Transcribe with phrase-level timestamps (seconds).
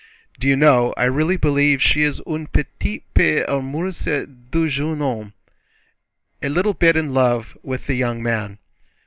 [0.39, 5.33] "Do you know, I really believe she is un petit peu amoureuse du jeune homme."
[6.41, 8.57] "A little bit in love with the young man."